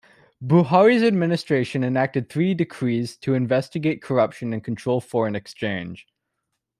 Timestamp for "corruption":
4.01-4.51